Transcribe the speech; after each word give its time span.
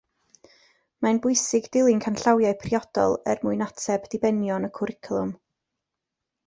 Mae'n 1.05 1.19
bwysig 1.25 1.67
dilyn 1.77 2.01
canllawiau 2.07 2.57
priodol 2.65 3.15
er 3.35 3.45
mwyn 3.45 3.63
ateb 3.69 4.11
dibenion 4.15 4.69
y 4.71 4.75
cwricwlwm 4.81 5.35